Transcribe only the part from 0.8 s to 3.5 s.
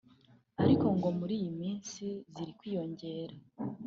ngo muri iyi minsi ziri kwiyongera